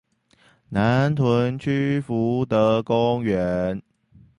[0.69, 3.83] 南屯區福德公園